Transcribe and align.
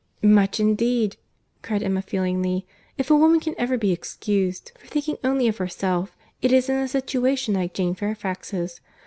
"Much, 0.23 0.59
indeed!" 0.59 1.15
cried 1.61 1.83
Emma 1.83 2.01
feelingly. 2.01 2.65
"If 2.97 3.11
a 3.11 3.15
woman 3.15 3.39
can 3.39 3.53
ever 3.59 3.77
be 3.77 3.91
excused 3.91 4.71
for 4.79 4.87
thinking 4.87 5.17
only 5.23 5.47
of 5.47 5.57
herself, 5.57 6.17
it 6.41 6.51
is 6.51 6.69
in 6.69 6.75
a 6.77 6.87
situation 6.87 7.53
like 7.53 7.75
Jane 7.75 7.93
Fairfax's. 7.93 8.81